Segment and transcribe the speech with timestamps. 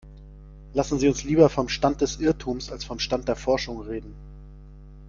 [0.73, 4.15] Lassen Sie uns lieber vom Stand des Irrtums als vom Stand der Forschung reden.